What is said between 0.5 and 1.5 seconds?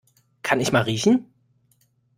ich mal riechen?